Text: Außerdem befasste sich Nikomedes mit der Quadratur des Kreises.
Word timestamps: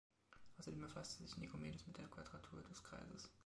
Außerdem 0.57 0.81
befasste 0.81 1.21
sich 1.21 1.37
Nikomedes 1.37 1.85
mit 1.85 1.99
der 1.99 2.07
Quadratur 2.07 2.63
des 2.63 2.81
Kreises. 2.83 3.29